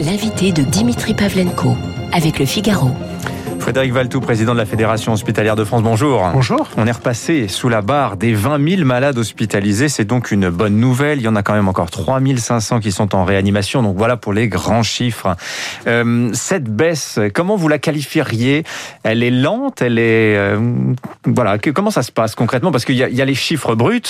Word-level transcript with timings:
L'invité 0.00 0.52
de 0.52 0.62
Dimitri 0.62 1.14
Pavlenko 1.14 1.76
avec 2.12 2.38
le 2.38 2.46
Figaro. 2.46 2.90
Frédéric 3.72 3.94
Valtou, 3.94 4.20
président 4.20 4.52
de 4.52 4.58
la 4.58 4.66
Fédération 4.66 5.14
hospitalière 5.14 5.56
de 5.56 5.64
France, 5.64 5.82
bonjour. 5.82 6.28
Bonjour. 6.34 6.68
On 6.76 6.86
est 6.86 6.92
repassé 6.92 7.48
sous 7.48 7.70
la 7.70 7.80
barre 7.80 8.18
des 8.18 8.34
20 8.34 8.68
000 8.76 8.84
malades 8.84 9.16
hospitalisés. 9.16 9.88
C'est 9.88 10.04
donc 10.04 10.30
une 10.30 10.50
bonne 10.50 10.76
nouvelle. 10.76 11.20
Il 11.20 11.24
y 11.24 11.28
en 11.28 11.36
a 11.36 11.42
quand 11.42 11.54
même 11.54 11.68
encore 11.68 11.90
3 11.90 12.20
500 12.36 12.80
qui 12.80 12.92
sont 12.92 13.14
en 13.14 13.24
réanimation. 13.24 13.82
Donc 13.82 13.96
voilà 13.96 14.18
pour 14.18 14.34
les 14.34 14.48
grands 14.48 14.82
chiffres. 14.82 15.36
Euh, 15.86 16.28
cette 16.34 16.64
baisse, 16.64 17.18
comment 17.32 17.56
vous 17.56 17.68
la 17.68 17.78
qualifieriez? 17.78 18.64
Elle 19.04 19.22
est 19.22 19.30
lente? 19.30 19.80
Elle 19.80 19.98
est... 19.98 20.36
Euh, 20.36 20.60
voilà, 21.24 21.56
comment 21.56 21.90
ça 21.90 22.02
se 22.02 22.12
passe 22.12 22.34
concrètement? 22.34 22.72
Parce 22.72 22.84
qu'il 22.84 22.96
y, 22.96 22.98
y, 22.98 23.22
a 23.22 23.24
les 23.24 23.34
chiffres 23.34 23.74
bruts, 23.74 24.02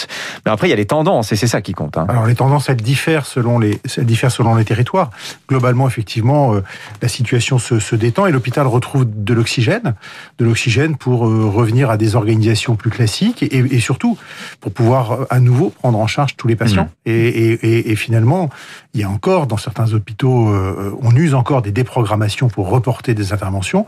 mais 0.44 0.50
après 0.50 0.66
il 0.66 0.70
y 0.70 0.74
a 0.74 0.76
les 0.76 0.86
tendances 0.86 1.30
et 1.30 1.36
c'est 1.36 1.46
ça 1.46 1.60
qui 1.60 1.72
compte. 1.72 1.98
Hein. 1.98 2.06
Alors 2.08 2.26
les 2.26 2.34
tendances, 2.34 2.68
elles 2.68 2.82
diffèrent 2.82 3.26
selon 3.26 3.60
les, 3.60 3.78
elles 3.96 4.06
diffèrent 4.06 4.32
selon 4.32 4.56
les 4.56 4.64
territoires. 4.64 5.10
Globalement, 5.48 5.86
effectivement, 5.86 6.52
euh, 6.52 6.64
la 7.00 7.06
situation 7.06 7.60
se, 7.60 7.78
se 7.78 7.94
détend 7.94 8.26
et 8.26 8.32
l'hôpital 8.32 8.66
retrouve 8.66 9.06
de 9.06 9.34
l'oxygène, 9.34 9.51
de 9.60 10.44
l'oxygène 10.44 10.96
pour 10.96 11.26
euh, 11.26 11.46
revenir 11.46 11.90
à 11.90 11.96
des 11.96 12.16
organisations 12.16 12.76
plus 12.76 12.90
classiques 12.90 13.42
et, 13.42 13.56
et, 13.56 13.80
surtout 13.80 14.16
pour 14.60 14.72
pouvoir 14.72 15.12
euh, 15.12 15.26
à 15.30 15.40
nouveau 15.40 15.70
prendre 15.70 15.98
en 15.98 16.06
charge 16.06 16.36
tous 16.36 16.48
les 16.48 16.56
patients. 16.56 16.84
Mmh. 16.84 17.10
Et, 17.10 17.28
et, 17.28 17.90
et, 17.90 17.96
finalement, 17.96 18.50
il 18.94 19.00
y 19.00 19.04
a 19.04 19.10
encore 19.10 19.46
dans 19.46 19.56
certains 19.56 19.92
hôpitaux, 19.92 20.48
euh, 20.48 20.96
on 21.02 21.14
use 21.14 21.34
encore 21.34 21.62
des 21.62 21.72
déprogrammations 21.72 22.48
pour 22.48 22.68
reporter 22.68 23.14
des 23.14 23.32
interventions, 23.32 23.86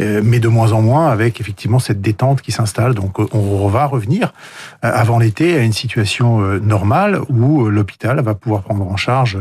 euh, 0.00 0.20
mais 0.24 0.40
de 0.40 0.48
moins 0.48 0.72
en 0.72 0.82
moins 0.82 1.08
avec 1.08 1.40
effectivement 1.40 1.78
cette 1.78 2.00
détente 2.00 2.42
qui 2.42 2.52
s'installe. 2.52 2.94
Donc 2.94 3.18
on 3.34 3.68
va 3.68 3.86
revenir 3.86 4.32
avant 4.82 5.18
l'été 5.18 5.56
à 5.56 5.60
une 5.60 5.72
situation 5.72 6.40
normale 6.60 7.20
où 7.28 7.68
l'hôpital 7.68 8.20
va 8.20 8.34
pouvoir 8.34 8.62
prendre 8.62 8.86
en 8.86 8.96
charge 8.96 9.38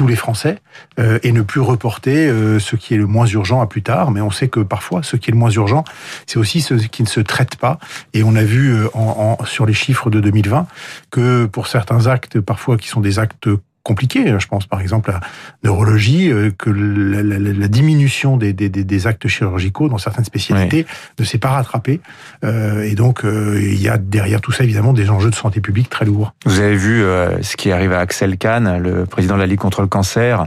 tous 0.00 0.06
les 0.06 0.16
Français 0.16 0.56
euh, 0.98 1.18
et 1.22 1.30
ne 1.30 1.42
plus 1.42 1.60
reporter 1.60 2.26
euh, 2.26 2.58
ce 2.58 2.74
qui 2.74 2.94
est 2.94 2.96
le 2.96 3.06
moins 3.06 3.26
urgent 3.26 3.60
à 3.60 3.66
plus 3.66 3.82
tard. 3.82 4.12
Mais 4.12 4.22
on 4.22 4.30
sait 4.30 4.48
que 4.48 4.60
parfois, 4.60 5.02
ce 5.02 5.16
qui 5.16 5.28
est 5.28 5.34
le 5.34 5.38
moins 5.38 5.50
urgent, 5.50 5.84
c'est 6.26 6.38
aussi 6.38 6.62
ce 6.62 6.72
qui 6.72 7.02
ne 7.02 7.06
se 7.06 7.20
traite 7.20 7.56
pas. 7.56 7.78
Et 8.14 8.22
on 8.22 8.34
a 8.34 8.42
vu 8.42 8.72
euh, 8.72 8.88
en, 8.94 9.36
en, 9.38 9.44
sur 9.44 9.66
les 9.66 9.74
chiffres 9.74 10.08
de 10.08 10.18
2020 10.18 10.66
que 11.10 11.44
pour 11.44 11.66
certains 11.66 12.06
actes, 12.06 12.40
parfois 12.40 12.78
qui 12.78 12.88
sont 12.88 13.02
des 13.02 13.18
actes 13.18 13.50
compliqué. 13.90 14.38
Je 14.38 14.46
pense 14.46 14.66
par 14.66 14.80
exemple 14.80 15.10
à 15.10 15.14
la 15.14 15.20
neurologie, 15.64 16.30
euh, 16.30 16.50
que 16.56 16.70
la, 16.70 17.22
la, 17.22 17.38
la 17.38 17.68
diminution 17.68 18.36
des, 18.36 18.52
des, 18.52 18.68
des, 18.68 19.06
actes 19.06 19.26
chirurgicaux 19.26 19.88
dans 19.88 19.98
certaines 19.98 20.24
spécialités 20.24 20.86
oui. 20.88 20.94
ne 21.18 21.24
s'est 21.24 21.38
pas 21.38 21.50
rattrapée. 21.50 22.00
Euh, 22.44 22.84
et 22.84 22.94
donc, 22.94 23.24
euh, 23.24 23.60
il 23.60 23.82
y 23.82 23.88
a 23.88 23.98
derrière 23.98 24.40
tout 24.40 24.52
ça, 24.52 24.62
évidemment, 24.62 24.92
des 24.92 25.10
enjeux 25.10 25.30
de 25.30 25.34
santé 25.34 25.60
publique 25.60 25.90
très 25.90 26.04
lourds. 26.04 26.32
Vous 26.46 26.60
avez 26.60 26.76
vu 26.76 27.02
euh, 27.02 27.42
ce 27.42 27.56
qui 27.56 27.72
arrive 27.72 27.92
à 27.92 27.98
Axel 27.98 28.36
Kahn, 28.38 28.78
le 28.78 29.06
président 29.06 29.34
de 29.34 29.40
la 29.40 29.46
Ligue 29.46 29.58
contre 29.58 29.82
le 29.82 29.88
cancer, 29.88 30.46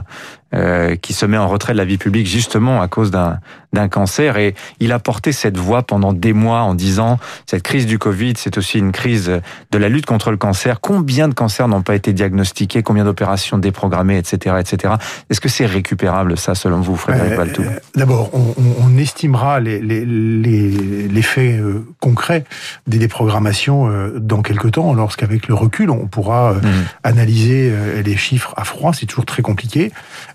qui 1.02 1.12
se 1.14 1.26
met 1.26 1.36
en 1.36 1.48
retrait 1.48 1.72
de 1.72 1.78
la 1.78 1.84
vie 1.84 1.98
publique 1.98 2.28
justement 2.28 2.80
à 2.80 2.86
cause 2.86 3.10
d'un 3.10 3.40
d'un 3.74 3.88
cancer 3.88 4.36
et 4.36 4.54
il 4.80 4.92
a 4.92 4.98
porté 4.98 5.32
cette 5.32 5.56
voix 5.56 5.82
pendant 5.82 6.12
des 6.12 6.32
mois 6.32 6.60
en 6.60 6.74
disant 6.74 7.18
cette 7.46 7.62
crise 7.62 7.86
du 7.86 7.98
Covid 7.98 8.34
c'est 8.36 8.56
aussi 8.58 8.78
une 8.78 8.92
crise 8.92 9.40
de 9.70 9.78
la 9.78 9.88
lutte 9.88 10.06
contre 10.06 10.30
le 10.30 10.36
cancer. 10.36 10.80
Combien 10.80 11.28
de 11.28 11.34
cancers 11.34 11.68
n'ont 11.68 11.82
pas 11.82 11.94
été 11.94 12.12
diagnostiqués? 12.12 12.82
Combien 12.82 13.04
d'opérations 13.04 13.58
déprogrammées 13.58 14.18
etc 14.18 14.56
etc 14.60 14.94
est-ce 15.30 15.40
que 15.40 15.48
c'est 15.48 15.66
récupérable 15.66 16.38
ça 16.38 16.54
selon 16.54 16.80
vous 16.80 16.96
Frédéric 16.96 17.32
euh, 17.32 17.36
Valtou 17.36 17.62
d'abord 17.94 18.30
on, 18.32 18.54
on, 18.82 18.96
estimera 18.96 19.60
les, 19.60 19.80
les, 19.80 20.04
les, 20.04 21.08
les 21.08 21.22
faits 21.22 21.60
euh, 21.60 21.86
concrets 22.00 22.44
des 22.86 22.98
déprogrammations 22.98 23.88
euh, 23.90 24.18
dans 24.18 24.42
quelques 24.42 24.72
temps. 24.72 24.94
Lorsqu'avec 24.94 25.48
le 25.48 25.54
recul 25.54 25.90
on 25.90 26.06
pourra 26.06 26.54
mmh. 26.54 26.60
analyser 27.02 27.74
les 28.04 28.16
chiffres 28.16 28.54
à 28.56 28.64
froid 28.64 28.92
c'est 28.92 29.06
toujours 29.06 29.26
très 29.26 29.42
compliqué. 29.42 29.92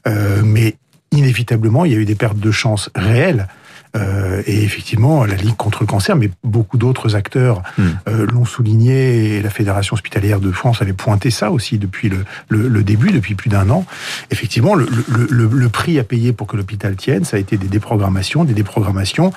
Euh, 0.07 0.41
mais 0.43 0.75
inévitablement, 1.11 1.85
il 1.85 1.91
y 1.91 1.95
a 1.95 1.97
eu 1.97 2.05
des 2.05 2.15
pertes 2.15 2.39
de 2.39 2.51
chance 2.51 2.89
réelles 2.95 3.47
euh, 3.95 4.43
et 4.45 4.63
effectivement, 4.63 5.25
la 5.25 5.35
Ligue 5.35 5.55
contre 5.55 5.81
le 5.81 5.87
cancer, 5.87 6.15
mais 6.15 6.29
beaucoup 6.43 6.77
d'autres 6.77 7.15
acteurs 7.15 7.63
mmh. 7.77 7.83
euh, 8.07 8.27
l'ont 8.27 8.45
souligné, 8.45 9.37
et 9.37 9.41
la 9.41 9.49
Fédération 9.49 9.95
hospitalière 9.95 10.39
de 10.39 10.51
France 10.51 10.81
avait 10.81 10.93
pointé 10.93 11.31
ça 11.31 11.51
aussi 11.51 11.77
depuis 11.77 12.09
le, 12.09 12.25
le, 12.49 12.67
le 12.67 12.83
début, 12.83 13.11
depuis 13.11 13.35
plus 13.35 13.49
d'un 13.49 13.69
an. 13.69 13.85
Effectivement, 14.31 14.75
le, 14.75 14.87
le, 15.07 15.69
prix 15.69 15.99
à 15.99 16.03
payer 16.03 16.33
pour 16.33 16.47
que 16.47 16.57
l'hôpital 16.57 16.95
tienne, 16.95 17.23
ça 17.23 17.37
a 17.37 17.39
été 17.39 17.57
des 17.57 17.67
déprogrammations, 17.67 18.43
des 18.43 18.53
déprogrammations. 18.53 19.31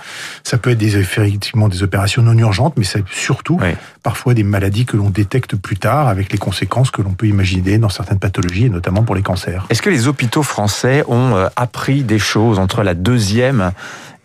Ça 0.45 0.59
peut 0.59 0.71
être 0.71 0.79
des, 0.79 0.97
effectivement 0.97 1.69
des 1.69 1.83
opérations 1.83 2.23
non 2.23 2.37
urgentes, 2.37 2.75
mais 2.77 2.85
c'est 2.85 3.05
surtout 3.11 3.59
oui. 3.61 3.75
parfois 4.03 4.35
des 4.35 4.45
maladies 4.45 4.87
que 4.87 4.97
l'on 4.97 5.11
détecte 5.11 5.57
plus 5.57 5.77
tard, 5.77 6.09
avec 6.09 6.33
les 6.33 6.39
conséquences 6.39 6.91
que 6.91 7.03
l'on 7.03 7.13
peut 7.13 7.27
imaginer 7.27 7.79
dans 7.79 7.91
certaines 7.91 8.19
pathologies, 8.19 8.67
et 8.67 8.71
notamment 8.71 9.03
pour 9.03 9.15
les 9.15 9.23
cancers. 9.23 9.67
Est-ce 9.71 9.83
que 9.83 9.91
les 9.91 10.09
hôpitaux 10.09 10.43
français 10.43 11.05
ont 11.09 11.37
euh, 11.37 11.49
appris 11.57 12.03
des 12.03 12.19
choses 12.19 12.59
entre 12.59 12.83
la 12.83 12.95
deuxième 12.95 13.73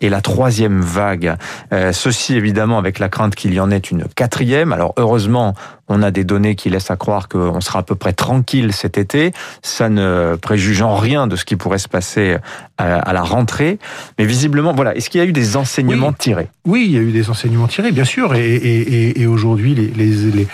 et 0.00 0.08
la 0.08 0.20
troisième 0.20 0.80
vague. 0.80 1.36
Euh, 1.72 1.92
ceci 1.92 2.36
évidemment 2.36 2.78
avec 2.78 2.98
la 2.98 3.08
crainte 3.08 3.34
qu'il 3.34 3.54
y 3.54 3.60
en 3.60 3.70
ait 3.70 3.78
une 3.78 4.04
quatrième. 4.14 4.72
Alors 4.72 4.94
heureusement, 4.96 5.54
on 5.88 6.02
a 6.02 6.10
des 6.10 6.24
données 6.24 6.54
qui 6.54 6.70
laissent 6.70 6.90
à 6.90 6.96
croire 6.96 7.28
qu'on 7.28 7.60
sera 7.60 7.80
à 7.80 7.82
peu 7.82 7.94
près 7.94 8.12
tranquille 8.12 8.72
cet 8.72 8.98
été. 8.98 9.32
Ça 9.62 9.88
ne 9.88 10.36
préjuge 10.36 10.82
en 10.82 10.96
rien 10.96 11.26
de 11.26 11.36
ce 11.36 11.44
qui 11.44 11.56
pourrait 11.56 11.78
se 11.78 11.88
passer 11.88 12.36
à, 12.78 13.12
la 13.12 13.22
rentrée. 13.22 13.78
Mais 14.18 14.24
visiblement, 14.24 14.72
voilà, 14.72 14.94
est-ce 14.94 15.10
qu'il 15.10 15.20
y 15.20 15.24
a 15.24 15.26
eu 15.26 15.32
des 15.32 15.56
enseignements 15.56 16.08
oui. 16.08 16.14
tirés? 16.18 16.48
Oui, 16.64 16.84
il 16.86 16.94
y 16.94 16.98
a 16.98 17.00
eu 17.00 17.10
des 17.10 17.30
enseignements 17.30 17.66
tirés, 17.66 17.92
bien 17.92 18.04
sûr. 18.04 18.34
Et, 18.34 18.54
et, 18.54 19.20
et 19.20 19.26
aujourd'hui, 19.26 19.74
les, 19.74 19.88
les, 19.88 20.30
les 20.30 20.46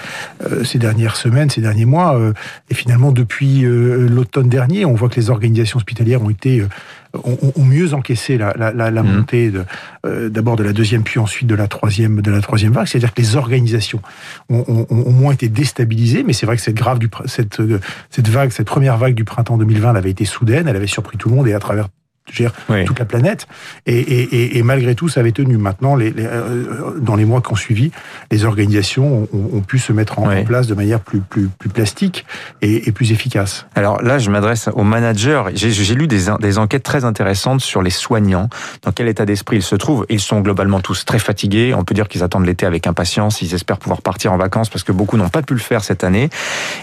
euh, 0.50 0.64
ces 0.64 0.78
dernières 0.78 1.16
semaines, 1.16 1.50
ces 1.50 1.60
derniers 1.60 1.84
mois, 1.84 2.16
euh, 2.16 2.32
et 2.70 2.74
finalement 2.74 3.12
depuis 3.12 3.64
euh, 3.64 4.08
l'automne 4.08 4.48
dernier, 4.48 4.84
on 4.84 4.94
voit 4.94 5.08
que 5.08 5.16
les 5.16 5.30
organisations 5.30 5.78
hospitalières 5.78 6.22
ont 6.22 6.30
été 6.30 6.64
ont, 7.22 7.64
mieux 7.64 7.94
encaissé 7.94 8.38
la, 8.38 8.54
la, 8.56 8.72
la, 8.72 8.90
la 8.90 9.02
mmh. 9.02 9.06
montée 9.06 9.50
de, 9.50 9.64
euh, 10.06 10.28
d'abord 10.28 10.56
de 10.56 10.64
la 10.64 10.72
deuxième 10.72 11.02
puis 11.02 11.20
ensuite 11.20 11.46
de 11.48 11.54
la 11.54 11.68
troisième 11.68 12.20
de 12.20 12.30
la 12.30 12.40
troisième 12.40 12.72
vague. 12.72 12.86
C'est-à-dire 12.86 13.14
que 13.14 13.20
les 13.20 13.36
organisations 13.36 14.00
ont, 14.48 14.64
ont, 14.66 14.86
ont 14.90 15.23
été 15.30 15.48
déstabilisées, 15.48 16.22
mais 16.22 16.32
c'est 16.32 16.46
vrai 16.46 16.56
que 16.56 16.62
cette 16.62 16.74
grave 16.74 16.98
cette 17.26 18.28
vague, 18.28 18.50
cette 18.50 18.66
première 18.66 18.96
vague 18.96 19.14
du 19.14 19.24
printemps 19.24 19.58
2020, 19.58 19.90
elle 19.90 19.96
avait 19.96 20.10
été 20.10 20.24
soudaine, 20.24 20.68
elle 20.68 20.76
avait 20.76 20.86
surpris 20.86 21.18
tout 21.18 21.28
le 21.28 21.36
monde 21.36 21.48
et 21.48 21.54
à 21.54 21.58
travers 21.58 21.88
gère 22.32 22.52
oui. 22.68 22.84
toute 22.84 22.98
la 22.98 23.04
planète. 23.04 23.46
Et, 23.86 23.98
et, 23.98 24.58
et, 24.58 24.62
malgré 24.62 24.94
tout, 24.94 25.08
ça 25.08 25.20
avait 25.20 25.32
tenu. 25.32 25.58
Maintenant, 25.58 25.94
les, 25.94 26.10
les, 26.10 26.24
euh, 26.24 26.98
dans 26.98 27.16
les 27.16 27.24
mois 27.24 27.42
qui 27.42 27.52
ont 27.52 27.56
suivi, 27.56 27.90
les 28.30 28.44
organisations 28.44 29.28
ont, 29.32 29.50
ont 29.52 29.60
pu 29.60 29.78
se 29.78 29.92
mettre 29.92 30.18
en, 30.18 30.28
oui. 30.28 30.40
en, 30.40 30.44
place 30.44 30.66
de 30.66 30.74
manière 30.74 31.00
plus, 31.00 31.20
plus, 31.20 31.48
plus 31.48 31.68
plastique 31.68 32.24
et, 32.62 32.88
et, 32.88 32.92
plus 32.92 33.12
efficace. 33.12 33.66
Alors 33.74 34.02
là, 34.02 34.18
je 34.18 34.30
m'adresse 34.30 34.68
aux 34.72 34.84
managers. 34.84 35.44
J'ai 35.54 35.94
lu 35.94 36.06
des, 36.06 36.24
des 36.40 36.58
enquêtes 36.58 36.82
très 36.82 37.04
intéressantes 37.04 37.60
sur 37.60 37.82
les 37.82 37.90
soignants. 37.90 38.48
Dans 38.82 38.92
quel 38.92 39.08
état 39.08 39.26
d'esprit 39.26 39.56
ils 39.56 39.62
se 39.62 39.76
trouvent? 39.76 40.06
Ils 40.08 40.20
sont 40.20 40.40
globalement 40.40 40.80
tous 40.80 41.04
très 41.04 41.18
fatigués. 41.18 41.74
On 41.74 41.84
peut 41.84 41.94
dire 41.94 42.08
qu'ils 42.08 42.22
attendent 42.22 42.46
l'été 42.46 42.64
avec 42.64 42.86
impatience. 42.86 43.42
Ils 43.42 43.54
espèrent 43.54 43.78
pouvoir 43.78 44.00
partir 44.00 44.32
en 44.32 44.38
vacances 44.38 44.70
parce 44.70 44.82
que 44.82 44.92
beaucoup 44.92 45.18
n'ont 45.18 45.28
pas 45.28 45.42
pu 45.42 45.54
le 45.54 45.60
faire 45.60 45.84
cette 45.84 46.04
année. 46.04 46.30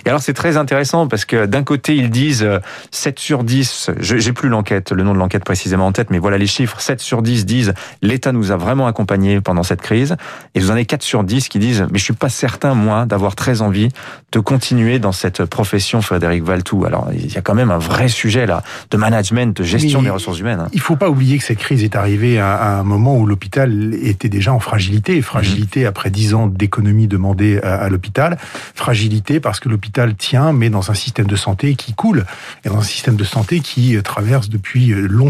Et 0.05 0.09
alors, 0.09 0.21
c'est 0.21 0.33
très 0.33 0.57
intéressant 0.57 1.07
parce 1.07 1.25
que 1.25 1.45
d'un 1.47 1.63
côté, 1.63 1.95
ils 1.95 2.11
disent 2.11 2.47
7 2.91 3.19
sur 3.19 3.43
10. 3.43 3.91
J'ai 3.99 4.33
plus 4.33 4.49
l'enquête, 4.49 4.91
le 4.91 5.03
nom 5.03 5.13
de 5.13 5.19
l'enquête 5.19 5.30
précisément 5.39 5.87
en 5.87 5.91
tête, 5.91 6.09
mais 6.11 6.19
voilà 6.19 6.37
les 6.37 6.47
chiffres. 6.47 6.79
7 6.79 6.99
sur 6.99 7.21
10 7.21 7.45
disent 7.45 7.73
l'État 8.01 8.31
nous 8.31 8.51
a 8.51 8.57
vraiment 8.57 8.87
accompagnés 8.87 9.41
pendant 9.41 9.63
cette 9.63 9.81
crise. 9.81 10.15
Et 10.55 10.59
vous 10.59 10.69
en 10.69 10.73
avez 10.73 10.85
4 10.85 11.01
sur 11.01 11.23
10 11.23 11.49
qui 11.49 11.59
disent 11.59 11.87
mais 11.91 11.97
je 11.97 12.03
suis 12.03 12.13
pas 12.13 12.29
certain, 12.29 12.73
moi, 12.73 13.05
d'avoir 13.05 13.35
très 13.35 13.61
envie 13.61 13.89
de 14.31 14.39
continuer 14.39 14.99
dans 14.99 15.11
cette 15.11 15.45
profession, 15.45 16.01
Frédéric 16.01 16.43
Valtou. 16.43 16.85
Alors, 16.85 17.09
il 17.13 17.31
y 17.31 17.37
a 17.37 17.41
quand 17.41 17.55
même 17.55 17.71
un 17.71 17.77
vrai 17.77 18.07
sujet 18.07 18.45
là 18.45 18.63
de 18.89 18.97
management, 18.97 19.55
de 19.55 19.63
gestion 19.63 19.99
mais 19.99 20.05
des 20.05 20.11
ressources 20.11 20.39
humaines. 20.39 20.67
Il 20.73 20.79
faut 20.79 20.95
pas 20.95 21.09
oublier 21.09 21.37
que 21.37 21.43
cette 21.43 21.59
crise 21.59 21.83
est 21.83 21.95
arrivée 21.95 22.39
à, 22.39 22.79
un 22.79 22.83
moment 22.83 23.17
où 23.17 23.25
l'hôpital 23.25 23.93
était 24.01 24.29
déjà 24.29 24.53
en 24.53 24.59
fragilité. 24.59 25.21
Fragilité 25.21 25.83
mmh. 25.83 25.87
après 25.87 26.09
10 26.09 26.33
ans 26.33 26.47
d'économie 26.47 27.07
demandée 27.07 27.59
à, 27.61 27.75
à 27.75 27.89
l'hôpital. 27.89 28.37
Fragilité 28.75 29.39
parce 29.39 29.59
que 29.59 29.69
l'hôpital 29.69 30.15
tient, 30.15 30.53
mais 30.53 30.69
dans 30.69 30.91
un 30.91 30.93
système 30.93 31.27
de 31.27 31.35
santé 31.35 31.75
qui 31.75 31.93
coule. 31.93 32.25
Et 32.63 32.69
dans 32.69 32.77
un 32.77 32.83
système 32.83 33.15
de 33.15 33.23
santé 33.23 33.59
qui 33.59 34.01
traverse 34.03 34.49
depuis 34.49 34.87
longtemps 34.87 35.20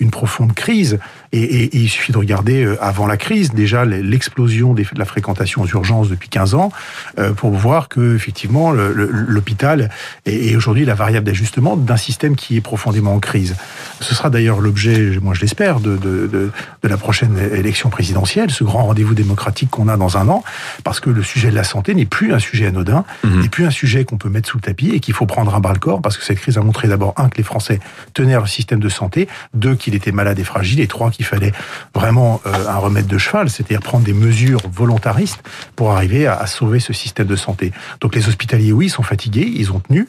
une 0.00 0.10
profonde 0.10 0.54
crise. 0.54 0.98
Et, 1.32 1.40
et, 1.42 1.64
et, 1.64 1.78
il 1.78 1.88
suffit 1.88 2.12
de 2.12 2.18
regarder 2.18 2.64
euh, 2.64 2.82
avant 2.82 3.06
la 3.06 3.16
crise 3.16 3.52
déjà 3.52 3.84
l'explosion 3.84 4.74
de 4.74 4.84
la 4.96 5.04
fréquentation 5.04 5.62
aux 5.62 5.66
urgences 5.66 6.08
depuis 6.08 6.28
15 6.28 6.54
ans 6.54 6.72
euh, 7.18 7.32
pour 7.32 7.50
voir 7.50 7.88
que 7.88 8.14
effectivement 8.14 8.72
l'hôpital 8.72 9.90
est, 10.24 10.52
est 10.52 10.56
aujourd'hui 10.56 10.84
la 10.84 10.94
variable 10.94 11.26
d'ajustement 11.26 11.76
d'un 11.76 11.96
système 11.96 12.36
qui 12.36 12.56
est 12.56 12.60
profondément 12.60 13.14
en 13.14 13.18
crise. 13.18 13.56
Ce 14.00 14.14
sera 14.14 14.30
d'ailleurs 14.30 14.60
l'objet, 14.60 15.18
moi 15.20 15.34
je 15.34 15.40
l'espère, 15.40 15.80
de, 15.80 15.96
de, 15.96 16.26
de, 16.26 16.50
de, 16.82 16.88
la 16.88 16.96
prochaine 16.96 17.38
élection 17.52 17.90
présidentielle, 17.90 18.50
ce 18.50 18.64
grand 18.64 18.84
rendez-vous 18.84 19.14
démocratique 19.14 19.70
qu'on 19.70 19.88
a 19.88 19.96
dans 19.96 20.16
un 20.16 20.28
an, 20.28 20.44
parce 20.84 21.00
que 21.00 21.10
le 21.10 21.22
sujet 21.22 21.50
de 21.50 21.54
la 21.54 21.64
santé 21.64 21.94
n'est 21.94 22.06
plus 22.06 22.32
un 22.32 22.38
sujet 22.38 22.66
anodin, 22.66 23.04
mmh. 23.24 23.40
n'est 23.40 23.48
plus 23.48 23.66
un 23.66 23.70
sujet 23.70 24.04
qu'on 24.04 24.18
peut 24.18 24.28
mettre 24.28 24.48
sous 24.48 24.58
le 24.58 24.62
tapis 24.62 24.90
et 24.90 25.00
qu'il 25.00 25.14
faut 25.14 25.26
prendre 25.26 25.54
à 25.54 25.60
bras 25.60 25.72
le 25.72 25.78
corps, 25.78 26.00
parce 26.00 26.16
que 26.16 26.24
cette 26.24 26.38
crise 26.38 26.58
a 26.58 26.62
montré 26.62 26.88
d'abord 26.88 27.14
un 27.16 27.28
que 27.28 27.38
les 27.38 27.42
Français 27.42 27.80
tenaient 28.14 28.34
leur 28.34 28.48
système 28.48 28.80
de 28.80 28.88
santé 28.88 29.25
deux 29.54 29.74
qu'il 29.74 29.94
était 29.94 30.12
malade 30.12 30.38
et 30.38 30.44
fragile, 30.44 30.80
et 30.80 30.86
trois 30.86 31.10
qu'il 31.10 31.24
fallait 31.24 31.52
vraiment 31.94 32.40
un 32.44 32.76
remède 32.76 33.06
de 33.06 33.18
cheval, 33.18 33.50
c'est-à-dire 33.50 33.80
prendre 33.80 34.04
des 34.04 34.12
mesures 34.12 34.60
volontaristes 34.70 35.42
pour 35.74 35.92
arriver 35.92 36.26
à, 36.26 36.46
sauver 36.46 36.80
ce 36.80 36.92
système 36.92 37.26
de 37.26 37.36
santé. 37.36 37.72
Donc 38.00 38.14
les 38.14 38.28
hospitaliers, 38.28 38.72
oui, 38.72 38.88
sont 38.88 39.02
fatigués, 39.02 39.50
ils 39.54 39.72
ont 39.72 39.80
tenu. 39.80 40.06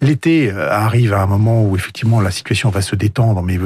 L'été 0.00 0.50
arrive 0.50 1.12
à 1.12 1.22
un 1.22 1.26
moment 1.26 1.62
où 1.62 1.76
effectivement 1.76 2.20
la 2.20 2.30
situation 2.30 2.70
va 2.70 2.82
se 2.82 2.96
détendre, 2.96 3.42
mais 3.42 3.58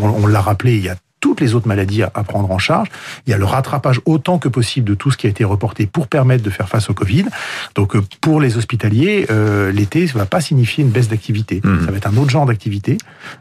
on, 0.00 0.08
on 0.08 0.26
l'a 0.26 0.40
rappelé, 0.40 0.76
il 0.76 0.84
y 0.84 0.88
a 0.88 0.96
toutes 1.20 1.40
les 1.40 1.54
autres 1.54 1.68
maladies 1.68 2.02
à, 2.02 2.10
prendre 2.10 2.50
en 2.50 2.58
charge. 2.58 2.88
Il 3.26 3.30
y 3.30 3.34
a 3.34 3.38
le 3.38 3.44
rattrapage 3.44 4.00
autant 4.04 4.38
que 4.38 4.48
possible 4.48 4.88
de 4.88 4.94
tout 4.94 5.10
ce 5.10 5.16
qui 5.16 5.26
a 5.26 5.30
été 5.30 5.44
reporté 5.44 5.86
pour 5.86 6.08
permettre 6.08 6.42
de 6.42 6.50
faire 6.50 6.68
face 6.68 6.90
au 6.90 6.94
Covid. 6.94 7.26
Donc 7.74 7.96
euh, 7.96 8.02
pour 8.20 8.40
les 8.40 8.56
hospitaliers, 8.56 9.26
euh, 9.30 9.72
l'été, 9.72 10.06
ça 10.06 10.18
va 10.18 10.26
pas 10.26 10.40
signifier 10.40 10.84
une 10.84 10.90
baisse 10.90 11.08
d'activité. 11.08 11.60
Mmh. 11.62 11.84
Ça 11.84 11.90
va 11.90 11.96
être 11.96 12.06
un 12.06 12.16
autre 12.16 12.30
genre 12.30 12.46
d'activité, 12.46 12.98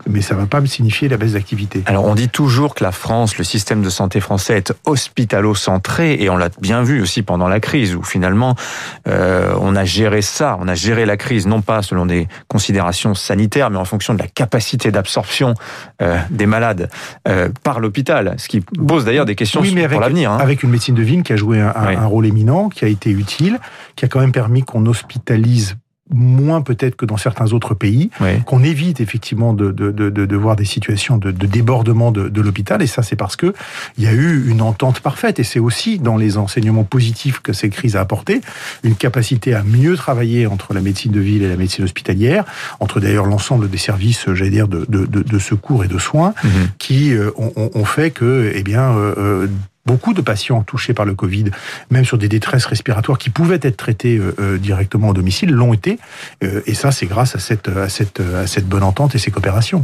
mais 0.08 0.22
ça 0.22 0.36
va 0.36 0.46
pas 0.46 0.66
signifier 0.66 1.08
la 1.08 1.18
baisse 1.18 1.34
d'activité. 1.34 1.84
Alors 1.86 2.06
on 2.06 2.16
dit 2.16 2.30
toujours 2.30 2.76
que 2.76 2.84
la 2.84 2.92
France, 2.92 3.38
le 3.38 3.44
système 3.44 3.82
de 3.82 3.90
santé 3.90 4.20
français 4.20 4.58
est 4.58 4.74
hospitalo-centré, 4.86 6.18
et 6.20 6.30
on 6.30 6.38
l'a 6.38 6.50
bien 6.62 6.84
vu 6.84 7.02
aussi 7.02 7.24
pendant 7.24 7.48
la 7.48 7.60
crise, 7.60 7.96
où 7.96 8.04
finalement 8.04 8.56
euh, 9.08 9.54
on 9.60 9.76
a 9.76 9.86
géré 9.86 10.22
ça, 10.22 10.58
on 10.60 10.68
a 10.68 10.76
géré 10.76 11.06
la 11.06 11.18
crise 11.18 11.48
non 11.48 11.62
pas 11.62 11.82
selon 11.82 12.06
des 12.06 12.28
considérations 12.48 13.16
sanitaires, 13.16 13.70
mais 13.70 13.78
en 13.78 13.86
fonction 13.86 14.14
de 14.14 14.20
la 14.20 14.28
capacité 14.28 14.92
d'absorption 14.92 15.54
euh, 16.02 16.18
des 16.30 16.46
malades. 16.46 16.90
Euh, 17.28 17.50
par 17.70 17.80
l'hôpital, 17.80 18.34
ce 18.38 18.48
qui 18.48 18.62
pose 18.62 19.06
d'ailleurs 19.06 19.26
des 19.26 19.36
questions 19.36 19.62
pour 19.62 20.00
l'avenir. 20.02 20.32
Hein. 20.32 20.40
Avec 20.40 20.64
une 20.64 20.72
médecine 20.72 20.96
de 20.96 21.04
ville 21.04 21.22
qui 21.22 21.34
a 21.34 21.36
joué 21.36 21.62
un, 21.62 21.72
un, 21.76 22.06
rôle 22.08 22.26
éminent, 22.26 22.68
qui 22.68 22.84
a 22.84 22.88
été 22.88 23.12
utile, 23.12 23.60
qui 23.96 24.06
a 24.06 24.08
quand 24.08 24.20
même 24.20 24.32
permis 24.32 24.64
qu'on 24.64 24.88
hospitalise 24.88 25.78
moins 26.12 26.62
peut-être 26.62 26.96
que 26.96 27.06
dans 27.06 27.18
certains 27.18 27.54
autres 27.54 27.74
pays, 27.74 28.10
qu'on 28.46 28.64
évite 28.64 29.00
effectivement 29.02 29.54
de, 29.54 29.72
de, 29.72 29.92
de, 29.92 30.10
de, 30.10 30.36
voir 30.36 30.56
des 30.56 30.66
situations 30.66 31.18
de, 31.18 31.32
débordement 31.32 32.12
de, 32.12 32.42
l'hôpital. 32.42 32.82
Et 32.82 32.88
ça, 32.88 33.04
c'est 33.04 33.16
parce 33.16 33.36
que 33.36 33.54
il 33.98 34.04
y 34.04 34.08
a 34.08 34.14
eu 34.14 34.50
une 34.50 34.62
entente 34.62 35.00
parfaite. 35.02 35.40
Et 35.40 35.44
c'est 35.44 35.60
aussi 35.60 36.00
dans 36.00 36.18
les 36.18 36.38
enseignements 36.38 36.84
positifs 36.84 37.40
que 37.40 37.54
ces 37.54 37.70
crises 37.70 37.96
a 37.96 38.02
apporté 38.02 38.42
une 38.84 38.96
capacité 38.96 39.54
à 39.54 39.64
mieux 39.64 39.96
travailler 39.96 40.48
entre 40.48 40.74
la 40.74 40.82
médecine 40.82 41.12
de 41.12 41.20
ville 41.20 41.44
et 41.44 41.50
la 41.50 41.58
médecine 41.58 41.84
hospitalière, 41.84 42.46
entre 42.80 43.00
d'ailleurs 43.00 43.26
l'ensemble 43.26 43.70
des 43.70 43.78
services, 43.78 44.26
j'allais 44.34 44.50
dire, 44.50 44.68
de, 44.68 44.86
de, 44.88 45.40
secours 45.40 45.84
et 45.84 45.88
de 45.88 45.98
soins, 45.98 46.34
mhm. 46.44 46.50
qui 46.78 47.14
euh, 47.14 47.32
ont, 47.38 47.86
fait 47.86 48.12
que, 48.12 48.52
eh 48.54 48.64
bien, 48.64 48.92
euh, 48.92 49.14
euh, 49.18 49.48
beaucoup 49.90 50.14
de 50.14 50.22
patients 50.22 50.62
touchés 50.62 50.94
par 50.94 51.04
le 51.04 51.16
Covid, 51.16 51.46
même 51.90 52.06
sur 52.06 52.20
des 52.20 52.28
détresses 52.28 52.68
respiratoires 52.68 53.18
qui 53.18 53.32
pouvaient 53.32 53.60
être 53.64 53.76
traitées 53.76 54.18
euh, 54.18 54.36
euh, 54.40 54.58
directement 54.60 55.10
au 55.10 55.14
domicile, 55.14 55.50
l'ont 55.50 55.74
été. 55.74 55.98
Euh, 56.44 56.62
et 56.68 56.76
ça, 56.76 56.92
c'est 56.92 57.08
grâce 57.08 57.36
à 57.36 57.40
cette, 57.40 57.70
à, 57.70 57.90
cette, 57.90 58.20
à 58.20 58.46
cette 58.46 58.68
bonne 58.68 58.84
entente 58.84 59.16
et 59.16 59.18
ces 59.18 59.32
coopérations. 59.32 59.82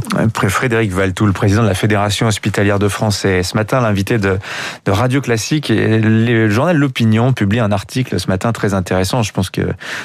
Frédéric 0.48 0.92
Valtou, 0.92 1.26
le 1.26 1.32
président 1.32 1.64
de 1.64 1.66
la 1.66 1.74
Fédération 1.74 2.28
hospitalière 2.28 2.78
de 2.78 2.86
France, 2.86 3.24
et 3.24 3.42
ce 3.42 3.56
matin, 3.56 3.80
l'invité 3.80 4.18
de, 4.18 4.38
de, 4.84 4.92
Radio 4.92 5.20
Classique, 5.20 5.70
et 5.70 5.98
le 5.98 6.48
journal 6.50 6.76
L'Opinion 6.76 7.32
publie 7.32 7.58
un 7.58 7.72
article 7.72 8.20
ce 8.20 8.28
matin 8.28 8.52
très 8.52 8.74
intéressant. 8.74 9.24
Je 9.24 9.32
pense 9.32 9.50
que 9.50 9.62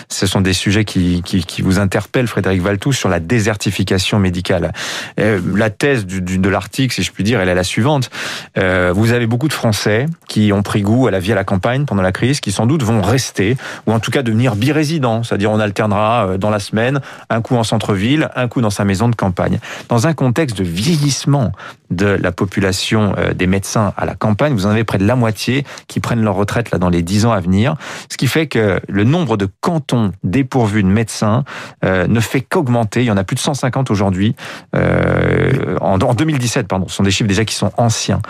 ce 0.09 0.25
sont 0.25 0.41
des 0.41 0.53
sujets 0.53 0.83
qui, 0.83 1.21
qui, 1.21 1.43
qui 1.43 1.61
vous 1.61 1.77
interpellent, 1.77 2.27
Frédéric 2.27 2.63
Valtou, 2.63 2.91
sur 2.91 3.07
la 3.07 3.19
désertification 3.19 4.17
médicale. 4.17 4.71
La 5.17 5.69
thèse 5.69 6.07
du, 6.07 6.21
de 6.39 6.49
l'article, 6.49 6.95
si 6.95 7.03
je 7.03 7.11
puis 7.11 7.23
dire, 7.23 7.39
elle 7.39 7.49
est 7.49 7.55
la 7.55 7.63
suivante. 7.63 8.09
Vous 8.55 9.11
avez 9.11 9.27
beaucoup 9.27 9.47
de 9.47 9.53
Français 9.53 9.90
qui 10.27 10.53
ont 10.53 10.63
pris 10.63 10.81
goût 10.81 11.07
à 11.07 11.11
la 11.11 11.19
vie 11.19 11.31
à 11.31 11.35
la 11.35 11.43
campagne 11.43 11.85
pendant 11.85 12.01
la 12.01 12.11
crise, 12.11 12.39
qui 12.39 12.51
sans 12.51 12.65
doute 12.65 12.83
vont 12.83 13.01
rester, 13.01 13.57
ou 13.85 13.91
en 13.91 13.99
tout 13.99 14.11
cas 14.11 14.21
devenir 14.23 14.55
birésidents, 14.55 15.23
c'est-à-dire 15.23 15.51
on 15.51 15.59
alternera 15.59 16.27
euh, 16.27 16.37
dans 16.37 16.49
la 16.49 16.59
semaine 16.59 17.01
un 17.29 17.41
coup 17.41 17.55
en 17.55 17.63
centre-ville, 17.63 18.29
un 18.35 18.47
coup 18.47 18.61
dans 18.61 18.69
sa 18.69 18.85
maison 18.85 19.09
de 19.09 19.15
campagne. 19.15 19.59
Dans 19.89 20.07
un 20.07 20.13
contexte 20.13 20.57
de 20.57 20.63
vieillissement 20.63 21.51
de 21.89 22.05
la 22.05 22.31
population 22.31 23.13
euh, 23.17 23.33
des 23.33 23.47
médecins 23.47 23.93
à 23.97 24.05
la 24.05 24.15
campagne, 24.15 24.53
vous 24.53 24.65
en 24.65 24.69
avez 24.69 24.83
près 24.83 24.97
de 24.97 25.05
la 25.05 25.15
moitié 25.15 25.65
qui 25.87 25.99
prennent 25.99 26.23
leur 26.23 26.35
retraite 26.35 26.71
là 26.71 26.77
dans 26.77 26.89
les 26.89 27.01
dix 27.01 27.25
ans 27.25 27.31
à 27.31 27.39
venir, 27.39 27.75
ce 28.09 28.17
qui 28.17 28.27
fait 28.27 28.47
que 28.47 28.79
le 28.87 29.03
nombre 29.03 29.37
de 29.37 29.47
cantons 29.59 30.11
dépourvus 30.23 30.83
de 30.83 30.87
médecins 30.87 31.43
euh, 31.83 32.07
ne 32.07 32.19
fait 32.19 32.41
qu'augmenter. 32.41 33.01
Il 33.01 33.07
y 33.07 33.11
en 33.11 33.17
a 33.17 33.23
plus 33.23 33.35
de 33.35 33.41
150 33.41 33.91
aujourd'hui. 33.91 34.35
en, 34.73 35.97
2017, 35.97 36.67
pardon, 36.67 36.87
ce 36.87 36.95
sont 36.95 37.03
des 37.03 37.11
chiffres 37.11 37.27
déjà 37.27 37.45
qui 37.45 37.55
sont 37.55 37.71
anciens. 37.77 38.21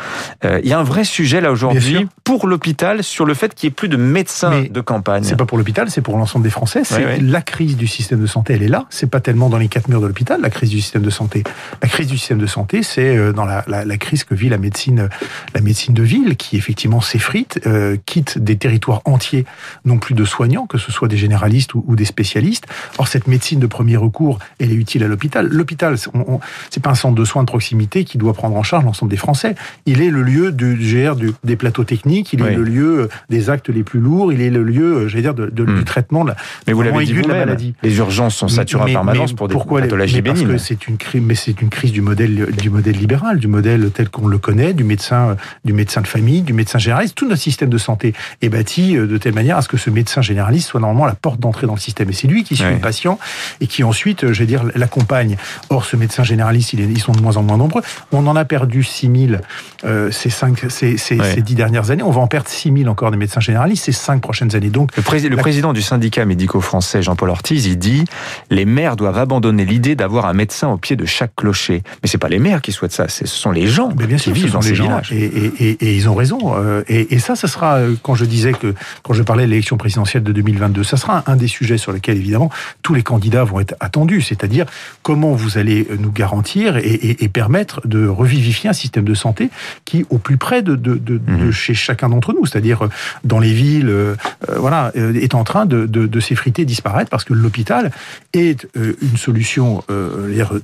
il 0.44 0.68
y 0.68 0.74
a 0.74 0.80
un 0.80 0.84
vrai 0.84 1.04
sujet 1.04 1.42
là 1.42 1.51
aujourd'hui 1.52 2.08
pour 2.24 2.48
l'hôpital 2.48 3.04
sur 3.04 3.26
le 3.26 3.34
fait 3.34 3.54
qu'il 3.54 3.68
n'y 3.68 3.72
ait 3.72 3.76
plus 3.76 3.90
de 3.90 3.98
médecins 3.98 4.64
de 4.70 4.82
campagne. 4.82 5.24
C'est 5.24 5.36
pas 5.36 5.46
pour 5.46 5.58
l'hôpital, 5.58 5.90
c'est 5.90 6.02
pour 6.02 6.18
l'ensemble 6.18 6.44
des 6.44 6.50
Français. 6.50 6.84
C'est 6.84 7.22
la 7.22 7.42
crise 7.42 7.78
du 7.78 7.88
système 7.88 8.22
de 8.22 8.28
santé, 8.28 8.54
elle 8.54 8.64
est 8.64 8.68
là. 8.68 8.86
C'est 8.90 9.10
pas 9.10 9.20
tellement 9.20 9.50
dans 9.50 9.58
les 9.58 9.68
quatre 9.68 9.88
murs 9.88 10.02
de 10.02 10.08
l'hôpital 10.08 10.42
la 10.42 10.50
crise 10.50 10.70
du 10.70 10.82
système 10.82 11.02
de 11.02 11.10
santé. 11.10 11.44
La 11.82 11.88
crise 11.88 12.08
du 12.08 12.18
système 12.18 12.40
de 12.40 12.46
santé, 12.46 12.84
c'est 12.84 13.16
euh, 13.16 13.34
dans 13.34 13.46
la, 13.46 13.64
la, 13.68 13.86
la, 13.86 13.98
crise 13.98 14.24
que 14.24 14.34
vit 14.34 14.50
la 14.50 14.58
médecine, 14.58 15.10
la 15.54 15.62
médecine 15.62 15.94
de 15.94 16.04
ville, 16.04 16.36
qui 16.36 16.58
effectivement 16.58 17.02
s'effrite, 17.02 17.62
euh, 17.66 17.98
quitte 18.06 18.38
des 18.38 18.58
territoires 18.58 19.02
entiers, 19.06 19.46
non 19.86 19.98
plus 19.98 20.16
de 20.16 20.26
soignants, 20.26 20.66
que 20.66 20.78
ce 20.78 20.92
soit 20.92 21.08
des 21.08 21.18
généralistes 21.18 21.74
ou, 21.74 21.84
ou 21.88 21.96
des 21.96 22.06
spécialistes. 22.06 22.66
Or 22.98 23.08
cette 23.08 23.28
médecine 23.28 23.60
de 23.60 23.68
premier 23.68 23.98
recours, 23.98 24.40
elle 24.60 24.72
est 24.72 24.76
utile 24.76 25.04
à 25.04 25.08
l'hôpital. 25.08 25.48
L'hôpital, 25.48 25.98
c'est 25.98 26.84
pas 26.84 26.90
un 26.90 26.96
centre 26.96 27.16
de 27.16 27.26
soins 27.26 27.44
de 27.44 27.48
proximité 27.48 28.04
qui 28.04 28.18
doit 28.18 28.34
prendre 28.34 28.56
en 28.56 28.64
charge 28.64 28.86
l'ensemble 28.86 29.12
des 29.12 29.18
Français. 29.18 29.56
Il 29.86 30.02
est 30.02 30.10
le 30.10 30.24
lieu 30.24 30.52
du 30.52 30.76
GR 30.76 31.16
du, 31.16 31.31
des 31.44 31.56
plateaux 31.56 31.84
techniques, 31.84 32.34
il 32.34 32.42
est 32.42 32.56
le 32.56 32.64
lieu 32.64 33.10
des 33.30 33.50
actes 33.50 33.70
les 33.70 33.84
plus 33.84 34.00
lourds, 34.00 34.34
il 34.34 34.42
est 34.42 34.50
le 34.50 34.64
lieu, 34.64 35.08
j'allais 35.08 35.24
dire, 35.24 35.34
de, 35.34 35.48
du 35.48 35.64
hmm. 35.64 35.84
traitement 35.84 36.24
de 36.24 36.30
la, 36.30 36.36
mais 36.68 36.74
vous 36.74 36.82
l'avez 36.82 37.06
dit 37.06 37.14
de 37.14 37.28
la 37.28 37.46
maladie. 37.46 37.74
Les 37.84 37.98
urgences 37.98 38.36
sont 38.36 38.48
saturées 38.48 38.96
en 38.96 39.06
permanence 39.06 39.34
pour 39.34 39.48
des 39.48 39.54
pourquoi 39.54 39.82
pathologies 39.82 40.22
bénignes. 40.22 40.48
Parce 40.48 40.62
que 40.62 40.68
c'est 40.68 40.88
une 40.88 40.98
crise, 40.98 41.22
mais 41.24 41.36
c'est 41.36 41.62
une 41.62 41.70
crise 41.70 41.92
du 41.92 42.02
modèle 42.02 42.52
du 42.52 42.70
modèle 42.70 42.96
libéral, 42.96 43.40
du 43.40 43.48
modèle 43.48 43.90
tel 43.92 44.10
qu'on 44.10 44.28
le 44.28 44.38
connaît, 44.38 44.74
du 44.74 44.84
médecin, 44.84 45.36
du 45.66 45.74
médecin 45.74 46.02
de 46.02 46.08
famille, 46.08 46.42
du 46.42 46.54
médecin 46.54 46.80
généraliste. 46.80 47.16
Tout 47.16 47.28
notre 47.28 47.42
système 47.42 47.70
de 47.70 47.78
santé 47.78 48.14
est 48.42 48.50
bâti 48.50 48.98
euh, 48.98 49.08
de 49.08 49.18
telle 49.18 49.34
manière 49.34 49.58
à 49.58 49.62
ce 49.62 49.68
que 49.68 49.78
ce 49.78 49.90
médecin 49.90 50.22
généraliste 50.22 50.70
soit 50.70 50.80
normalement 50.80 51.06
la 51.06 51.16
porte 51.16 51.40
d'entrée 51.40 51.68
dans 51.68 51.76
le 51.76 51.80
système. 51.80 52.10
Et 52.10 52.14
c'est 52.14 52.28
lui 52.28 52.44
qui 52.44 52.56
suit 52.56 52.66
le 52.66 52.80
patient 52.80 53.20
et 53.60 53.68
qui 53.68 53.84
ensuite, 53.84 54.24
euh, 54.24 54.34
j'allais 54.34 54.48
dire, 54.48 54.64
l'accompagne. 54.76 55.38
Or, 55.70 55.86
ce 55.86 55.96
médecin 55.96 56.24
généraliste, 56.24 56.74
ils 56.74 57.00
sont 57.00 57.14
de 57.14 57.22
moins 57.22 57.38
en 57.38 57.44
moins 57.44 57.58
nombreux. 57.58 57.82
On 58.12 58.26
en 58.28 58.36
a 58.36 58.46
perdu 58.46 58.84
6000 58.84 59.42
euh, 59.84 60.12
ces 60.12 60.30
cinq, 60.30 60.66
ces, 60.70 60.98
ces, 60.98 61.18
ces 61.24 61.42
dix 61.42 61.56
dernières 61.56 61.92
années. 61.92 62.04
On 62.04 62.12
va 62.12 62.22
en 62.22 62.28
perdre 62.28 62.48
6 62.48 62.72
000 62.76 62.90
encore 62.90 63.12
des 63.12 63.18
médecins 63.18 63.40
généralistes 63.40 63.86
ces 63.86 63.92
cinq 63.92 64.22
prochaines 64.22 64.56
années. 64.56 64.70
Donc, 64.70 64.96
le, 64.96 65.02
président 65.38 65.74
du 65.74 65.82
syndicat 65.82 66.26
médico-français, 66.26 67.02
Jean-Paul 67.02 67.30
Ortiz, 67.30 67.66
il 67.66 67.78
dit 67.78 68.06
les 68.50 68.66
maires 68.66 68.96
doivent 68.96 69.18
abandonner 69.18 69.66
l'idée 69.66 69.96
d'avoir 69.96 70.26
un 70.26 70.34
médecin 70.34 70.70
au 70.70 70.78
pied 70.78 70.96
de 70.96 71.06
chaque 71.06 71.36
clocher. 71.36 71.84
Mais 72.04 72.10
c'est 72.10 72.18
pas 72.18 72.30
les 72.30 72.40
maires 72.40 72.62
qui 72.62 72.72
souhaitent 72.72 72.92
ça, 72.92 73.08
ce 73.08 73.26
sont 73.28 73.52
les 73.52 73.68
gens 73.68 73.90
Mais 73.98 74.08
bien 74.08 74.18
sûr, 74.18 74.34
qui 74.34 74.42
vivent 74.42 74.52
dans 74.52 74.62
ces 74.62 74.74
villages. 74.74 75.12
Et, 75.12 75.96
ils 75.96 76.10
ont 76.10 76.16
raison. 76.16 76.54
Euh, 76.56 76.84
et, 76.88 77.20
ça, 77.20 77.36
ça 77.36 77.48
sera 77.48 77.76
euh, 77.76 77.96
quand 78.02 78.16
je 78.16 78.26
disais 78.26 78.54
que 78.54 78.74
quand 79.04 79.14
je 79.14 79.24
parlais 79.24 79.46
de 79.46 79.50
l'élection 79.50 79.78
présidentielle 79.78 80.24
de 80.24 80.32
2022, 80.32 80.84
ça 80.84 80.98
sera 80.98 81.24
un 81.28 81.36
des 81.36 81.48
sujets 81.48 81.78
sur 81.78 81.92
lesquels 81.92 82.18
évidemment 82.18 82.50
tous 82.82 82.94
les 82.94 83.04
candidats 83.04 83.44
vont 83.44 83.60
être 83.60 83.76
attendus. 83.80 84.22
C'est-à-dire 84.22 84.66
comment 85.04 85.34
vous 85.34 85.58
allez 85.58 85.88
nous 86.00 86.12
garantir 86.12 86.78
et, 86.78 87.30
permettre 87.32 87.88
de 87.88 88.08
revivifier 88.08 88.70
un 88.70 88.74
système 88.74 89.06
de 89.06 89.14
santé 89.14 89.50
qui, 89.86 90.06
au 90.10 90.18
plus 90.18 90.38
près 90.38 90.62
de, 90.62 90.76
de, 90.76 90.96
de, 90.96 91.11
de 91.18 91.46
mhm. 91.46 91.52
chez 91.52 91.74
chacun 91.74 92.10
d'entre 92.10 92.34
nous, 92.34 92.46
c'est-à-dire 92.46 92.86
euh, 92.86 92.90
dans 93.24 93.40
les 93.40 93.54
villes, 93.54 93.90
euh, 93.90 94.16
euh, 94.50 94.58
voilà, 94.58 94.92
est 94.96 95.36
en 95.36 95.44
train 95.44 95.66
de, 95.66 95.86
de, 95.86 96.08
de 96.08 96.20
s'effriter, 96.20 96.66
disparaître, 96.66 97.10
parce 97.10 97.24
que 97.24 97.34
l'hôpital 97.34 97.92
est 98.34 98.68
une 98.76 99.18
solution 99.18 99.84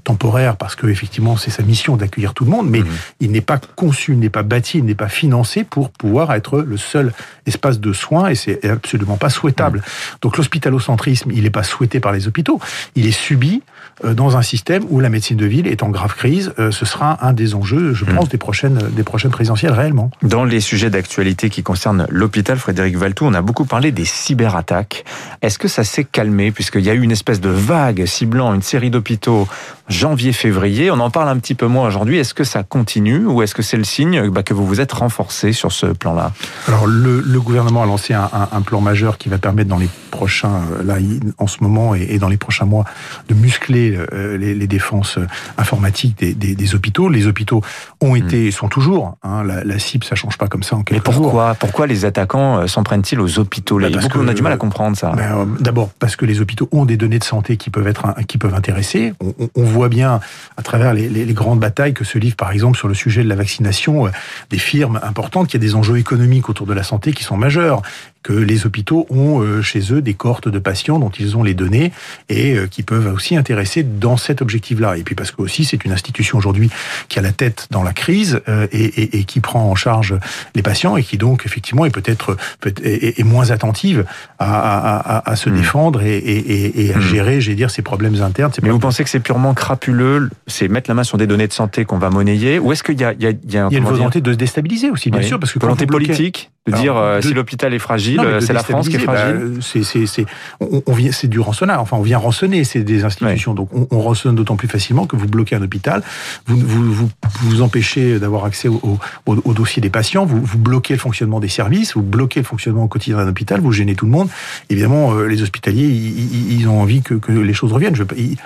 temporaire, 0.04 0.58
parce 0.58 0.76
que 0.76 0.88
effectivement 0.88 1.38
c'est 1.38 1.52
sa 1.52 1.64
mission 1.64 1.98
d'accueillir 1.98 2.34
tout 2.34 2.46
le 2.46 2.52
monde, 2.52 2.70
mais 2.70 2.80
mhm. 2.80 2.88
il 3.20 3.32
n'est 3.32 3.42
pas 3.42 3.60
conçu, 3.76 4.14
il 4.14 4.20
n'est 4.20 4.30
pas 4.30 4.44
bâti, 4.44 4.80
il 4.80 4.86
n'est 4.86 4.96
pas 4.96 5.10
financé 5.10 5.64
pour 5.64 5.90
pouvoir 5.90 6.34
être 6.34 6.60
le 6.60 6.78
seul 6.78 7.14
espace 7.46 7.80
de 7.80 7.94
soins, 7.94 8.30
et 8.30 8.36
c'est 8.36 8.66
absolument 8.66 9.18
pas 9.18 9.30
souhaitable. 9.30 9.80
Mhm. 9.80 10.18
Donc 10.22 10.38
l'hospitalocentrisme, 10.38 11.32
il 11.32 11.44
n'est 11.44 11.50
pas 11.50 11.64
souhaité 11.64 12.00
par 12.00 12.12
les 12.12 12.28
hôpitaux, 12.28 12.60
il 12.96 13.06
est 13.06 13.12
subi 13.12 13.62
dans 14.04 14.38
un 14.38 14.42
système 14.42 14.84
où 14.90 15.00
la 15.00 15.10
médecine 15.10 15.38
de 15.38 15.46
ville 15.46 15.68
est 15.68 15.84
en 15.84 15.90
grave 15.90 16.16
crise. 16.16 16.54
Ce 16.58 16.86
sera 16.86 17.26
un 17.26 17.34
des 17.34 17.56
enjeux, 17.56 17.94
je 17.94 18.06
pense, 18.06 18.30
des 18.30 18.38
prochaines 18.38 18.80
des 18.96 19.04
prochaines 19.04 19.32
présidentielles 19.32 19.74
réellement. 19.74 20.12
Dans 20.22 20.44
les 20.44 20.60
sujets 20.60 20.90
d'actualité 20.90 21.50
qui 21.50 21.64
concerne 21.64 22.08
l'hôpital, 22.10 22.58
Frédéric 22.58 22.98
Valtou, 22.98 23.26
on 23.26 23.34
a 23.34 23.42
beaucoup 23.42 23.66
parlé 23.66 23.92
des 23.92 24.06
cyberattaques. 24.06 25.06
Est-ce 25.42 25.60
que 25.60 25.68
ça 25.68 25.84
s'est 25.84 26.04
calmé 26.04 26.52
puisqu'il 26.52 26.82
y 26.82 26.90
a 26.90 26.94
eu 26.94 27.02
une 27.02 27.12
espèce 27.12 27.42
de 27.42 27.50
vague 27.50 28.06
ciblant 28.06 28.54
une 28.54 28.62
série 28.62 28.90
d'hôpitaux 28.90 29.48
janvier-février? 29.88 30.92
On 30.92 31.00
en 31.00 31.10
parle 31.10 31.30
un 31.30 31.38
petit 31.38 31.56
peu 31.56 31.68
moins 31.68 31.88
aujourd'hui. 31.88 32.18
Est-ce 32.18 32.34
que 32.34 32.44
ça 32.44 32.64
continue 32.64 33.26
ou 33.26 33.42
est-ce 33.42 33.56
que 33.56 33.62
c'est 33.62 33.78
le 33.78 33.84
signe 33.84 34.30
bah, 34.30 34.44
que 34.44 34.54
vous 34.54 34.66
vous 34.66 34.82
êtes 34.82 34.92
renforcé 34.92 35.54
sur 35.54 35.72
ce 35.72 35.88
plan-là? 35.88 36.32
Alors 36.68 36.88
le, 36.88 37.22
gouvernement 37.40 37.84
a 37.84 37.86
lancé 37.86 38.14
un, 38.14 38.62
plan 38.62 38.82
majeur 38.82 39.18
qui 39.18 39.30
va 39.30 39.38
permettre 39.38 39.70
dans 39.70 39.78
les 39.78 39.90
prochains, 40.12 40.62
là 40.84 40.96
en 41.38 41.48
ce 41.48 41.62
moment 41.62 41.96
et, 41.96 42.18
dans 42.18 42.28
les 42.28 42.38
prochains 42.38 42.66
mois, 42.66 42.84
de 43.30 43.36
muscler 43.36 43.77
muscler 43.78 44.38
les, 44.38 44.54
les, 44.54 44.68
défenses 44.68 45.20
informatiques 45.58 46.18
des, 46.18 46.34
des, 46.34 46.56
des, 46.56 46.76
hôpitaux. 46.76 47.10
Les 47.10 47.28
hôpitaux 47.28 47.62
ont 48.02 48.14
hmm. 48.14 48.18
été 48.18 48.52
sont 48.52 48.68
toujours. 48.68 49.18
Hein, 49.24 49.44
la, 49.44 49.64
la 49.64 49.80
cible, 49.80 50.04
ça 50.04 50.16
change 50.16 50.38
pas 50.38 50.48
comme 50.48 50.64
ça 50.64 50.76
en 50.76 50.84
quelques 50.84 51.00
Mais 51.06 51.14
pourquoi, 51.14 51.48
jours. 51.48 51.56
pourquoi 51.60 51.88
les 51.88 52.06
attaquants 52.06 52.68
s'en 52.68 52.84
prennent-ils 52.84 53.20
aux 53.20 53.40
hôpitaux? 53.40 53.80
Bah 53.80 53.88
parce 53.92 54.08
On 54.16 54.28
a 54.28 54.34
du 54.34 54.42
mal 54.42 54.54
à 54.54 54.58
comprendre 54.58 54.98
ça. 54.98 55.12
Ben, 55.16 55.48
D'abord 55.60 55.90
parce 56.00 56.16
que 56.16 56.26
les 56.26 56.42
hôpitaux 56.42 56.70
ont 56.72 56.86
des 56.86 56.98
données 56.98 57.20
de 57.20 57.24
santé 57.24 57.58
qui 57.58 57.70
peuvent 57.70 57.88
être 57.88 58.16
qui 58.28 58.38
peuvent 58.38 58.56
intéresser. 58.56 59.14
On, 59.22 59.34
on 59.56 59.64
voit 59.64 59.90
bien 59.90 60.20
à 60.58 60.62
travers 60.62 60.94
les, 60.94 61.10
les, 61.10 61.26
les, 61.26 61.34
grandes 61.34 61.60
batailles 61.60 61.94
que 61.94 62.04
se 62.04 62.18
livrent, 62.18 62.36
par 62.36 62.52
exemple, 62.52 62.78
sur 62.78 62.88
le 62.88 62.94
sujet 62.94 63.24
de 63.24 63.30
la 63.30 63.36
vaccination, 63.36 64.10
des 64.50 64.58
firmes 64.58 65.00
importantes, 65.04 65.48
qui 65.48 65.56
a 65.56 65.60
des 65.60 65.76
enjeux 65.76 65.98
économiques 65.98 66.50
autour 66.50 66.68
de 66.68 66.74
la 66.74 66.84
santé 66.84 67.14
qui 67.14 67.24
sont 67.24 67.38
majeurs 67.38 67.82
que 68.28 68.34
les 68.34 68.66
hôpitaux 68.66 69.08
ont 69.10 69.42
euh, 69.42 69.62
chez 69.62 69.94
eux 69.94 70.02
des 70.02 70.14
cohortes 70.14 70.50
de 70.50 70.60
patients 70.60 71.00
dont 71.00 71.10
ils 71.10 71.38
ont 71.38 71.44
les 71.44 71.54
données 71.54 71.94
et 72.28 72.56
euh, 72.58 72.68
qui 72.68 72.84
peuvent 72.84 73.14
aussi 73.14 73.38
intéresser 73.38 73.84
dans 73.84 74.18
cet 74.18 74.42
objectif-là. 74.42 74.98
Et 74.98 75.04
puis 75.04 75.16
parce 75.16 75.32
que 75.32 75.42
aussi 75.42 75.64
c'est 75.64 75.86
une 75.86 75.94
institution 75.94 76.38
aujourd'hui 76.38 76.70
qui 77.08 77.20
a 77.20 77.22
la 77.22 77.32
tête 77.32 77.68
dans 77.72 77.84
la 77.84 77.94
crise 77.94 78.42
euh, 78.50 78.68
et, 78.74 78.84
et, 78.84 79.20
et, 79.20 79.24
qui 79.24 79.40
prend 79.40 79.72
en 79.72 79.76
charge 79.76 80.20
les 80.56 80.62
patients 80.62 80.98
et 80.98 81.04
qui 81.04 81.18
donc 81.18 81.46
effectivement 81.46 81.86
est 81.86 81.90
peut-être 81.90 82.36
peut 82.60 82.74
est, 82.84 83.18
est, 83.18 83.24
moins 83.24 83.50
attentive 83.52 84.04
à, 84.40 84.98
à, 84.98 85.32
à 85.32 85.36
se 85.38 85.50
mmh. 85.50 85.56
défendre 85.56 86.02
et, 86.04 86.18
et 86.18 86.94
à 86.94 86.98
mmh. 86.98 87.02
gérer, 87.02 87.40
j'ai 87.40 87.56
dire, 87.56 87.72
ses 87.72 87.82
problèmes 87.82 88.22
internes. 88.22 88.52
Mais 88.62 88.72
vous 88.72 88.80
pensez 88.80 89.06
que 89.06 89.10
c'est 89.10 89.22
purement 89.22 89.54
crapuleux, 89.54 90.30
c'est 90.48 90.68
mettre 90.68 90.90
la 90.90 90.96
main 90.96 91.06
sur 91.06 91.18
des 91.18 91.28
données 91.28 91.48
de 91.48 91.54
santé 91.54 91.86
qu'on 91.86 91.98
va 91.98 92.10
monnayer, 92.10 92.60
ou 92.60 92.74
est-ce 92.74 92.84
qu'il 92.84 93.00
y 93.00 93.06
a, 93.06 93.14
il 93.14 93.24
y 93.24 93.28
a, 93.28 93.30
il 93.30 93.54
y 93.54 93.58
a, 93.58 93.68
il 93.70 93.74
y 93.74 93.76
a 93.76 93.80
une 93.80 93.86
volonté 93.86 94.20
dire... 94.20 94.28
de 94.28 94.34
se 94.34 94.38
déstabiliser 94.38 94.90
aussi, 94.90 95.12
bien 95.12 95.22
oui. 95.22 95.28
sûr, 95.28 95.40
parce 95.40 95.54
que 95.54 95.60
volonté 95.60 95.86
politique 95.86 96.52
de 96.68 96.76
dire 96.76 96.96
de... 96.96 97.22
si 97.22 97.34
l'hôpital 97.34 97.74
est 97.74 97.80
fragile, 97.80 98.22
c'est 98.40 98.54
la 98.54 98.64
France 98.64 98.90
qui 98.90 98.98
est 98.98 99.00
fragile. 99.00 99.54
Bah, 99.56 99.62
c'est 99.62 99.84
c'est 99.84 100.26
on, 100.60 100.82
on, 100.86 100.94
vient 100.94 101.12
c'est 101.12 101.28
du 101.28 101.40
rançonnage. 101.40 101.80
Enfin, 101.80 101.98
on 101.98 102.02
vient 102.02 102.18
rançonner 102.18 102.64
c'est 102.64 102.84
des 102.84 103.04
institutions. 103.04 103.54
Donc 103.54 103.70
on, 103.74 103.88
on 103.92 104.00
rançonne 104.00 104.36
d'autant 104.36 104.56
plus 104.56 104.68
facilement 104.68 105.06
que 105.06 105.16
vous 105.16 105.28
bloquez 105.28 105.56
un 105.56 105.62
hôpital, 105.62 106.04
vous 106.46 106.58
vous 106.58 106.94
vous, 106.94 107.10
vous 107.42 107.62
empêchez 107.62 108.20
d'avoir 108.20 108.46
accès 108.46 108.68
au, 108.68 108.80
au, 109.26 109.36
au, 109.36 109.54
dossier 109.54 109.82
des 109.82 109.90
patients, 109.90 110.26
vous, 110.26 110.42
vous 110.42 110.58
bloquez 110.58 110.94
le 110.94 111.00
fonctionnement 111.00 111.40
des 111.40 111.48
services, 111.48 111.96
vous 111.96 112.02
bloquez 112.02 112.42
le 112.42 112.46
fonctionnement 112.46 112.84
au 112.84 112.88
quotidien 112.88 113.18
d'un 113.18 113.28
hôpital, 113.28 113.62
vous 113.62 113.72
gênez 113.72 113.96
tout 113.96 114.06
le 114.06 114.12
monde. 114.12 114.30
Évidemment, 114.70 115.14
euh, 115.14 115.28
les 115.28 115.42
hospitaliers, 115.42 115.88
ils, 115.88 116.60
ils, 116.60 116.68
ont 116.68 116.82
envie 116.82 117.02
que, 117.02 117.16
que 117.16 117.32
les 117.32 117.54
choses 117.54 117.72
reviennent. 117.72 117.96
Je, 117.96 118.04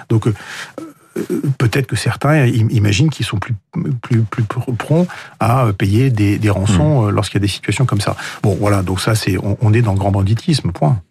donc 0.10 0.28
euh, 0.28 0.34
peut-être 1.58 1.88
que 1.88 1.96
certains 1.96 2.46
imaginent 2.46 3.10
qu'ils 3.10 3.26
sont 3.26 3.38
plus, 3.38 3.56
plus, 4.02 4.22
plus 4.22 4.44
prompts 4.44 5.08
à 5.40 5.68
payer 5.78 6.10
des, 6.10 6.38
des 6.38 6.50
rançons 6.50 7.04
mmh. 7.04 7.10
lorsqu'il 7.10 7.36
y 7.36 7.42
a 7.42 7.46
des 7.46 7.52
situations 7.52 7.86
comme 7.86 8.02
ça. 8.02 8.16
Bon, 8.44 8.56
voilà, 8.60 8.84
donc 8.84 9.00
ça, 9.02 9.16
c'est, 9.16 9.38
on, 9.38 9.58
on 9.62 9.74
est 9.74 9.82
dans 9.82 9.94
le 9.94 10.00
grand 10.00 10.12
banditisme, 10.12 10.72
point. 10.72 11.02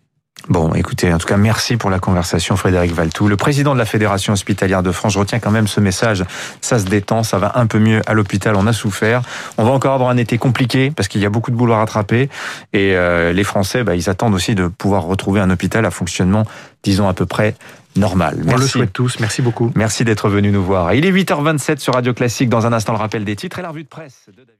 Bon, 0.49 0.73
écoutez, 0.75 1.13
en 1.13 1.19
tout 1.19 1.27
cas, 1.27 1.37
merci 1.37 1.77
pour 1.77 1.91
la 1.91 1.99
conversation, 1.99 2.57
Frédéric 2.57 2.93
Valtou, 2.93 3.29
le 3.29 3.37
président 3.37 3.75
de 3.75 3.79
la 3.79 3.85
Fédération 3.85 4.33
hospitalière 4.33 4.83
de 4.83 4.91
France. 4.91 5.13
Je 5.13 5.19
retiens 5.19 5.39
quand 5.39 5.51
même 5.51 5.69
ce 5.69 5.81
message. 5.81 6.25
Ça 6.61 6.79
se 6.79 6.87
détend, 6.87 7.23
ça 7.23 7.39
va 7.39 7.53
un 7.57 7.67
peu 7.67 7.79
mieux 7.79 8.01
à 8.07 8.15
l'hôpital. 8.15 8.57
On 8.57 8.67
a 8.67 8.73
souffert. 8.73 9.23
On 9.59 9.65
va 9.65 9.71
encore 9.71 9.95
avoir 9.95 10.11
un 10.11 10.17
été 10.17 10.39
compliqué 10.39 10.91
parce 10.91 11.09
qu'il 11.09 11.21
y 11.21 11.27
a 11.27 11.31
beaucoup 11.31 11.51
de 11.51 11.57
boulot 11.57 11.75
à 11.75 11.79
rattraper. 11.79 12.29
Et 12.73 12.97
euh, 12.97 13.33
les 13.33 13.45
Français, 13.45 13.85
bah, 13.85 13.95
ils 13.95 14.09
attendent 14.09 14.35
aussi 14.35 14.55
de 14.55 14.67
pouvoir 14.67 15.05
retrouver 15.05 15.41
un 15.41 15.51
hôpital 15.51 15.85
à 15.85 15.91
fonctionnement, 15.91 16.45
disons 16.83 17.09
à 17.09 17.15
peu 17.15 17.27
près 17.27 17.55
normal. 17.97 18.37
Merci. 18.39 18.55
On 18.55 18.59
le 18.59 18.67
souhaite 18.67 18.93
tous. 18.93 19.21
Merci 19.21 19.43
beaucoup. 19.43 19.71
Merci 19.75 20.05
d'être 20.05 20.29
venu 20.29 20.51
nous 20.51 20.65
voir. 20.65 20.95
Il 20.95 21.05
est 21.05 21.13
8h27 21.13 21.79
sur 21.79 21.95
Radio 21.95 22.15
Classique. 22.15 22.49
Dans 22.49 22.67
un 22.67 22.73
instant, 22.73 22.93
le 22.93 22.99
rappel 22.99 23.25
des 23.25 23.37
titres 23.37 23.59
et 23.59 23.63
la 23.63 23.69
revue 23.69 23.85
de 23.85 23.89
presse 23.89 24.27
de 24.29 24.43
David. 24.43 24.55